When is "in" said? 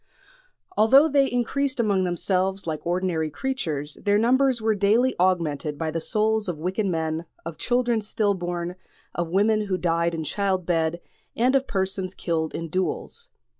10.15-10.23, 12.55-12.67